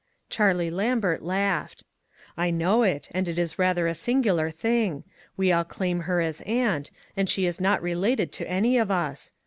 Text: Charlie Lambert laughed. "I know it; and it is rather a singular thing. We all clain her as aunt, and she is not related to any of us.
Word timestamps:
Charlie 0.31 0.71
Lambert 0.71 1.21
laughed. 1.21 1.83
"I 2.35 2.49
know 2.49 2.81
it; 2.81 3.07
and 3.11 3.27
it 3.27 3.37
is 3.37 3.59
rather 3.59 3.85
a 3.87 3.93
singular 3.93 4.49
thing. 4.49 5.03
We 5.37 5.51
all 5.51 5.63
clain 5.63 5.99
her 6.09 6.21
as 6.21 6.41
aunt, 6.41 6.89
and 7.15 7.29
she 7.29 7.45
is 7.45 7.61
not 7.61 7.83
related 7.83 8.31
to 8.31 8.49
any 8.49 8.79
of 8.79 8.89
us. 8.89 9.31